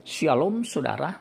Shalom 0.00 0.64
saudara. 0.64 1.12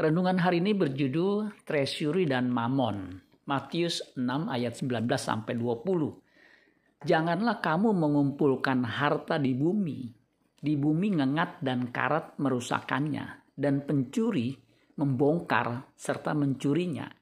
Renungan 0.00 0.40
hari 0.40 0.64
ini 0.64 0.72
berjudul 0.72 1.52
Treasury 1.68 2.24
dan 2.24 2.48
Mammon. 2.48 3.12
Matius 3.44 4.00
6 4.16 4.48
ayat 4.48 4.72
19 4.72 5.04
sampai 5.20 5.52
20. 5.52 7.04
Janganlah 7.04 7.60
kamu 7.60 7.92
mengumpulkan 7.92 8.88
harta 8.88 9.36
di 9.36 9.52
bumi. 9.52 10.08
Di 10.56 10.80
bumi 10.80 11.12
ngengat 11.12 11.60
dan 11.60 11.92
karat 11.92 12.40
merusakannya 12.40 13.52
dan 13.52 13.84
pencuri 13.84 14.56
membongkar 14.96 15.92
serta 15.92 16.32
mencurinya. 16.32 17.12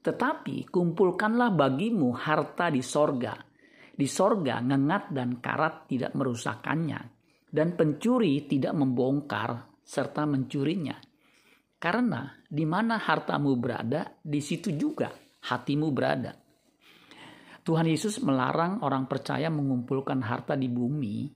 Tetapi 0.00 0.64
kumpulkanlah 0.72 1.52
bagimu 1.52 2.08
harta 2.16 2.72
di 2.72 2.80
sorga. 2.80 3.36
Di 3.92 4.08
sorga 4.08 4.64
ngengat 4.64 5.12
dan 5.12 5.44
karat 5.44 5.92
tidak 5.92 6.16
merusakannya 6.16 7.00
dan 7.52 7.76
pencuri 7.76 8.48
tidak 8.48 8.72
membongkar 8.72 9.71
serta 9.82 10.24
mencurinya. 10.24 10.96
Karena 11.76 12.30
di 12.46 12.62
mana 12.62 12.98
hartamu 12.98 13.58
berada, 13.58 14.06
di 14.22 14.38
situ 14.38 14.70
juga 14.78 15.10
hatimu 15.42 15.90
berada. 15.90 16.32
Tuhan 17.62 17.86
Yesus 17.86 18.22
melarang 18.22 18.82
orang 18.82 19.06
percaya 19.06 19.46
mengumpulkan 19.50 20.18
harta 20.22 20.58
di 20.58 20.66
bumi 20.66 21.30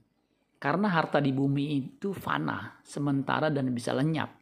karena 0.57 0.89
harta 0.89 1.21
di 1.21 1.29
bumi 1.29 1.77
itu 1.77 2.17
fana, 2.17 2.81
sementara 2.81 3.53
dan 3.53 3.69
bisa 3.69 3.93
lenyap. 3.93 4.33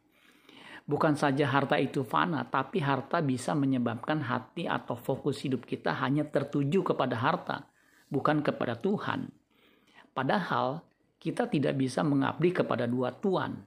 Bukan 0.86 1.18
saja 1.18 1.50
harta 1.50 1.76
itu 1.76 2.06
fana, 2.06 2.46
tapi 2.48 2.80
harta 2.80 3.20
bisa 3.20 3.52
menyebabkan 3.52 4.24
hati 4.24 4.64
atau 4.64 4.96
fokus 4.96 5.44
hidup 5.44 5.68
kita 5.68 5.92
hanya 6.00 6.24
tertuju 6.24 6.80
kepada 6.94 7.20
harta, 7.20 7.68
bukan 8.08 8.40
kepada 8.40 8.78
Tuhan. 8.80 9.28
Padahal 10.14 10.80
kita 11.20 11.50
tidak 11.52 11.76
bisa 11.76 12.00
mengabdi 12.00 12.54
kepada 12.54 12.88
dua 12.88 13.12
tuan, 13.12 13.60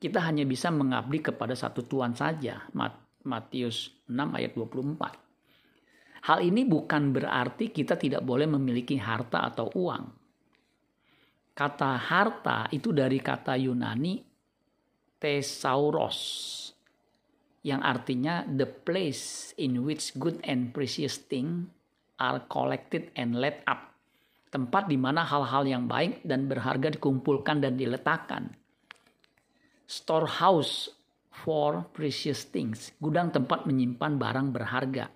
kita 0.00 0.24
hanya 0.24 0.48
bisa 0.48 0.72
mengabdi 0.72 1.20
kepada 1.20 1.52
satu 1.52 1.84
Tuhan 1.84 2.16
saja. 2.16 2.64
Matius 3.20 3.92
6 4.08 4.16
ayat 4.16 4.56
24. 4.56 6.24
Hal 6.24 6.40
ini 6.40 6.64
bukan 6.64 7.12
berarti 7.12 7.68
kita 7.68 8.00
tidak 8.00 8.24
boleh 8.24 8.48
memiliki 8.48 8.96
harta 8.96 9.44
atau 9.44 9.68
uang. 9.76 10.04
Kata 11.52 12.00
harta 12.00 12.72
itu 12.72 12.96
dari 12.96 13.20
kata 13.20 13.60
Yunani 13.60 14.24
thesauros 15.20 16.18
yang 17.60 17.84
artinya 17.84 18.40
the 18.48 18.64
place 18.64 19.52
in 19.60 19.84
which 19.84 20.16
good 20.16 20.40
and 20.48 20.72
precious 20.72 21.20
things 21.20 21.68
are 22.16 22.40
collected 22.48 23.12
and 23.20 23.36
laid 23.36 23.60
up. 23.68 23.92
Tempat 24.48 24.88
di 24.88 24.96
mana 24.96 25.28
hal-hal 25.28 25.68
yang 25.68 25.84
baik 25.84 26.24
dan 26.24 26.48
berharga 26.48 26.96
dikumpulkan 26.96 27.60
dan 27.60 27.76
diletakkan 27.76 28.48
storehouse 29.90 30.86
for 31.34 31.90
precious 31.90 32.46
things, 32.46 32.94
gudang 33.02 33.34
tempat 33.34 33.66
menyimpan 33.66 34.14
barang 34.14 34.48
berharga. 34.54 35.10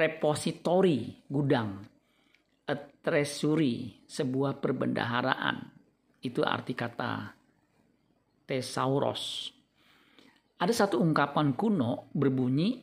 repository, 0.00 1.22
gudang. 1.30 1.86
A 2.66 2.74
treasury, 2.74 4.02
sebuah 4.08 4.58
perbendaharaan. 4.58 5.70
Itu 6.18 6.42
arti 6.42 6.74
kata 6.74 7.34
thesaurus. 8.48 9.54
Ada 10.60 10.86
satu 10.86 10.98
ungkapan 10.98 11.54
kuno 11.54 12.10
berbunyi, 12.14 12.82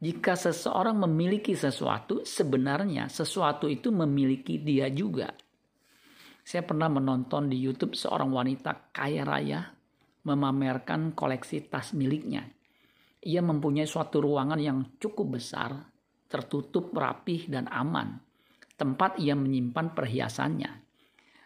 jika 0.00 0.32
seseorang 0.32 0.96
memiliki 1.04 1.52
sesuatu, 1.52 2.24
sebenarnya 2.24 3.12
sesuatu 3.12 3.68
itu 3.68 3.92
memiliki 3.92 4.56
dia 4.56 4.88
juga. 4.88 5.32
Saya 6.50 6.66
pernah 6.66 6.90
menonton 6.90 7.46
di 7.46 7.62
YouTube 7.62 7.94
seorang 7.94 8.34
wanita 8.34 8.90
kaya 8.90 9.22
raya 9.22 9.70
memamerkan 10.26 11.14
koleksi 11.14 11.70
tas 11.70 11.94
miliknya. 11.94 12.42
Ia 13.22 13.38
mempunyai 13.38 13.86
suatu 13.86 14.18
ruangan 14.18 14.58
yang 14.58 14.98
cukup 14.98 15.38
besar, 15.38 15.78
tertutup 16.26 16.90
rapih 16.90 17.46
dan 17.46 17.70
aman, 17.70 18.18
tempat 18.74 19.22
ia 19.22 19.38
menyimpan 19.38 19.94
perhiasannya, 19.94 20.70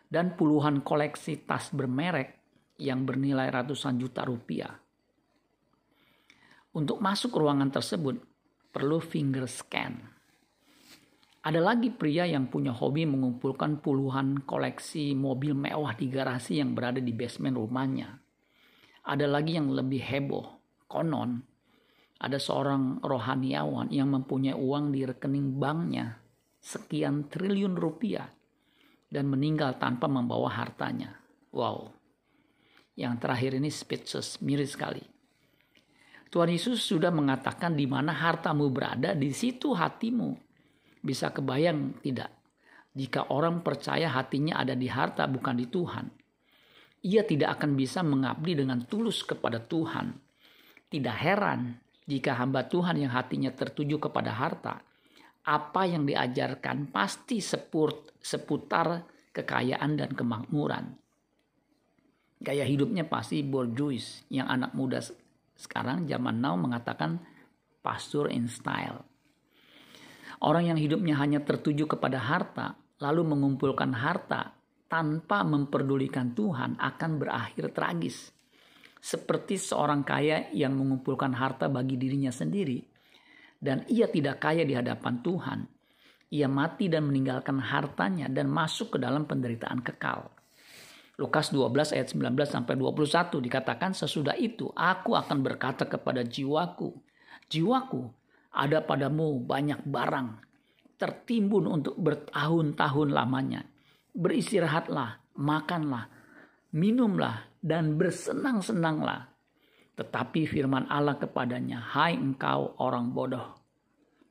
dan 0.08 0.40
puluhan 0.40 0.80
koleksi 0.80 1.44
tas 1.44 1.68
bermerek 1.68 2.40
yang 2.80 3.04
bernilai 3.04 3.52
ratusan 3.52 4.00
juta 4.00 4.24
rupiah. 4.24 4.72
Untuk 6.80 7.04
masuk 7.04 7.36
ruangan 7.36 7.68
tersebut 7.68 8.24
perlu 8.72 9.04
finger 9.04 9.44
scan 9.52 10.13
ada 11.44 11.60
lagi 11.60 11.92
pria 11.92 12.24
yang 12.24 12.48
punya 12.48 12.72
hobi 12.72 13.04
mengumpulkan 13.04 13.84
puluhan 13.84 14.48
koleksi 14.48 15.12
mobil 15.12 15.52
mewah 15.52 15.92
di 15.92 16.08
garasi 16.08 16.56
yang 16.56 16.72
berada 16.72 17.04
di 17.04 17.12
basement 17.12 17.60
rumahnya. 17.60 18.16
Ada 19.04 19.28
lagi 19.28 19.60
yang 19.60 19.68
lebih 19.68 20.00
heboh. 20.00 20.46
Konon, 20.88 21.36
ada 22.16 22.40
seorang 22.40 23.04
rohaniawan 23.04 23.92
yang 23.92 24.08
mempunyai 24.08 24.56
uang 24.56 24.96
di 24.96 25.04
rekening 25.04 25.60
banknya 25.60 26.16
sekian 26.64 27.28
triliun 27.28 27.76
rupiah 27.76 28.24
dan 29.12 29.28
meninggal 29.28 29.76
tanpa 29.76 30.08
membawa 30.08 30.48
hartanya. 30.48 31.20
Wow. 31.52 31.92
Yang 32.96 33.14
terakhir 33.20 33.52
ini 33.60 33.68
speechless, 33.68 34.40
miris 34.40 34.72
sekali. 34.72 35.04
Tuhan 36.32 36.48
Yesus 36.48 36.80
sudah 36.80 37.12
mengatakan 37.12 37.76
di 37.76 37.84
mana 37.84 38.16
hartamu 38.16 38.72
berada, 38.72 39.12
di 39.12 39.28
situ 39.30 39.76
hatimu. 39.76 40.43
Bisa 41.04 41.28
kebayang 41.28 42.00
tidak? 42.00 42.32
Jika 42.96 43.28
orang 43.28 43.60
percaya 43.60 44.08
hatinya 44.08 44.64
ada 44.64 44.72
di 44.72 44.88
harta 44.88 45.28
bukan 45.28 45.60
di 45.60 45.68
Tuhan. 45.68 46.06
Ia 47.04 47.20
tidak 47.28 47.60
akan 47.60 47.76
bisa 47.76 48.00
mengabdi 48.00 48.56
dengan 48.56 48.88
tulus 48.88 49.20
kepada 49.20 49.60
Tuhan. 49.60 50.16
Tidak 50.88 51.16
heran 51.20 51.76
jika 52.08 52.40
hamba 52.40 52.64
Tuhan 52.64 52.96
yang 52.96 53.12
hatinya 53.12 53.52
tertuju 53.52 54.00
kepada 54.08 54.32
harta, 54.32 54.80
apa 55.44 55.82
yang 55.84 56.08
diajarkan 56.08 56.88
pasti 56.88 57.44
sepurt, 57.44 58.16
seputar 58.24 59.04
kekayaan 59.36 60.00
dan 60.00 60.16
kemakmuran. 60.16 60.96
Gaya 62.40 62.64
hidupnya 62.64 63.04
pasti 63.04 63.44
bourgeois 63.44 64.24
yang 64.32 64.48
anak 64.48 64.72
muda 64.72 65.04
sekarang 65.56 66.08
zaman 66.08 66.40
now 66.40 66.56
mengatakan 66.56 67.20
pastor 67.84 68.32
in 68.32 68.48
style. 68.48 69.13
Orang 70.42 70.66
yang 70.66 70.78
hidupnya 70.80 71.14
hanya 71.20 71.42
tertuju 71.44 71.86
kepada 71.86 72.18
harta, 72.18 72.74
lalu 72.98 73.22
mengumpulkan 73.34 73.94
harta 73.94 74.54
tanpa 74.90 75.42
memperdulikan 75.42 76.34
Tuhan 76.34 76.78
akan 76.78 77.10
berakhir 77.18 77.74
tragis. 77.74 78.30
Seperti 79.04 79.60
seorang 79.60 80.00
kaya 80.00 80.48
yang 80.56 80.74
mengumpulkan 80.74 81.36
harta 81.36 81.68
bagi 81.68 82.00
dirinya 82.00 82.32
sendiri, 82.32 82.80
dan 83.60 83.84
ia 83.90 84.08
tidak 84.08 84.40
kaya 84.40 84.64
di 84.64 84.72
hadapan 84.72 85.20
Tuhan. 85.20 85.60
Ia 86.34 86.48
mati 86.50 86.88
dan 86.88 87.06
meninggalkan 87.06 87.60
hartanya 87.60 88.26
dan 88.26 88.48
masuk 88.50 88.96
ke 88.96 88.98
dalam 88.98 89.28
penderitaan 89.28 89.84
kekal. 89.84 90.32
Lukas 91.14 91.54
12 91.54 91.94
ayat 91.94 92.10
19 92.10 92.34
sampai 92.42 92.74
21 92.74 93.38
dikatakan 93.38 93.94
sesudah 93.94 94.34
itu 94.34 94.66
aku 94.74 95.14
akan 95.14 95.46
berkata 95.46 95.86
kepada 95.86 96.26
jiwaku, 96.26 96.90
jiwaku 97.46 98.10
ada 98.54 98.80
padamu 98.80 99.42
banyak 99.42 99.82
barang 99.82 100.44
tertimbun 100.94 101.68
untuk 101.68 101.98
bertahun-tahun 101.98 103.08
lamanya. 103.10 103.66
Beristirahatlah, 104.14 105.34
makanlah, 105.36 106.06
minumlah, 106.70 107.50
dan 107.58 107.98
bersenang-senanglah. 107.98 109.34
Tetapi 109.94 110.46
firman 110.46 110.86
Allah 110.90 111.18
kepadanya, 111.18 111.82
Hai 111.82 112.18
engkau 112.18 112.78
orang 112.78 113.10
bodoh, 113.10 113.58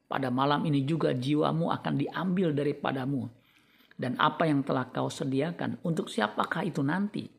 pada 0.08 0.32
malam 0.32 0.64
ini 0.68 0.84
juga 0.84 1.16
jiwamu 1.16 1.72
akan 1.72 1.94
diambil 2.00 2.52
daripadamu. 2.52 3.28
Dan 3.94 4.18
apa 4.18 4.50
yang 4.50 4.66
telah 4.66 4.90
kau 4.90 5.08
sediakan, 5.08 5.84
untuk 5.86 6.10
siapakah 6.10 6.66
itu 6.66 6.82
nanti? 6.82 7.30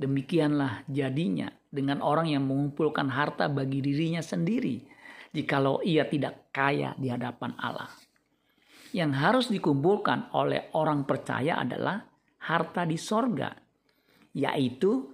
Demikianlah 0.00 0.88
jadinya 0.90 1.52
dengan 1.70 2.02
orang 2.02 2.32
yang 2.32 2.42
mengumpulkan 2.48 3.06
harta 3.12 3.46
bagi 3.46 3.78
dirinya 3.84 4.18
sendiri, 4.18 4.82
jikalau 5.32 5.80
ia 5.82 6.04
tidak 6.06 6.52
kaya 6.52 6.92
di 7.00 7.08
hadapan 7.08 7.56
Allah. 7.58 7.88
Yang 8.92 9.12
harus 9.16 9.46
dikumpulkan 9.48 10.36
oleh 10.36 10.68
orang 10.76 11.08
percaya 11.08 11.64
adalah 11.64 12.04
harta 12.44 12.84
di 12.84 13.00
sorga, 13.00 13.48
yaitu 14.36 15.08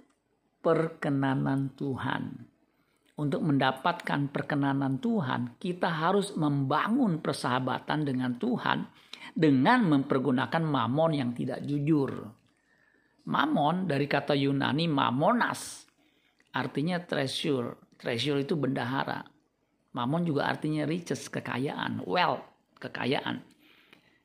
perkenanan 0.59 1.71
Tuhan. 1.79 2.23
Untuk 3.19 3.43
mendapatkan 3.43 4.31
perkenanan 4.31 4.99
Tuhan, 4.99 5.59
kita 5.59 5.91
harus 5.91 6.35
membangun 6.39 7.19
persahabatan 7.19 8.07
dengan 8.07 8.39
Tuhan 8.39 8.87
dengan 9.35 9.87
mempergunakan 9.87 10.63
mamon 10.63 11.11
yang 11.15 11.31
tidak 11.35 11.63
jujur. 11.63 12.11
Mamon 13.27 13.91
dari 13.91 14.07
kata 14.07 14.35
Yunani 14.35 14.87
mamonas, 14.87 15.83
artinya 16.55 16.99
treasure. 17.03 17.75
Treasure 17.99 18.39
itu 18.39 18.55
bendahara. 18.55 19.19
Mamon 19.93 20.21
juga 20.21 20.45
artinya 20.45 20.85
riches, 20.85 21.29
kekayaan, 21.33 22.05
wealth, 22.05 22.45
kekayaan. 22.77 23.41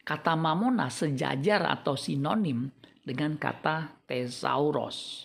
Kata 0.04 0.36
mamona 0.36 0.92
sejajar 0.92 1.64
atau 1.64 1.96
sinonim 1.96 2.68
dengan 3.00 3.40
kata 3.40 4.04
tesauros. 4.04 5.24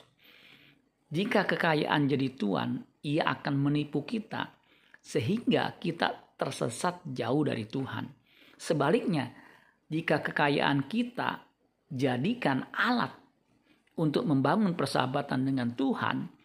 Jika 1.11 1.43
kekayaan 1.43 2.07
jadi 2.07 2.31
tuan, 2.39 2.79
ia 3.03 3.27
akan 3.27 3.55
menipu 3.59 4.07
kita 4.07 4.55
sehingga 5.03 5.75
kita 5.75 6.35
tersesat 6.39 7.03
jauh 7.11 7.43
dari 7.43 7.67
Tuhan. 7.67 8.07
Sebaliknya, 8.55 9.35
jika 9.91 10.23
kekayaan 10.23 10.87
kita 10.87 11.43
jadikan 11.91 12.69
alat 12.71 13.11
untuk 13.99 14.23
membangun 14.23 14.77
persahabatan 14.77 15.43
dengan 15.43 15.75
Tuhan, 15.75 16.38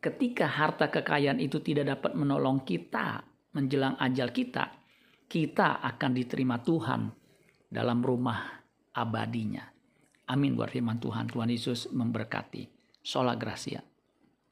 ketika 0.00 0.46
harta 0.46 0.92
kekayaan 0.92 1.40
itu 1.40 1.60
tidak 1.60 1.98
dapat 1.98 2.12
menolong 2.14 2.62
kita 2.62 3.24
menjelang 3.56 3.96
ajal 3.96 4.30
kita, 4.30 4.68
kita 5.26 5.80
akan 5.82 6.10
diterima 6.12 6.60
Tuhan 6.60 7.10
dalam 7.66 8.04
rumah 8.04 8.62
abadinya. 8.94 9.64
Amin 10.26 10.58
buat 10.58 10.70
firman 10.70 10.98
Tuhan. 10.98 11.30
Tuhan 11.30 11.50
Yesus 11.50 11.88
memberkati. 11.90 12.68
Sola 13.00 13.38
Gracia. 13.38 13.78